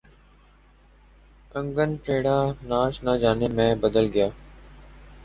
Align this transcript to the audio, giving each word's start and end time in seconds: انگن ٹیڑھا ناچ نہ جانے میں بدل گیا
انگن 1.51 1.89
ٹیڑھا 2.03 2.37
ناچ 2.63 2.93
نہ 3.03 3.13
جانے 3.21 3.47
میں 3.49 3.73
بدل 3.83 4.05
گیا 4.13 4.27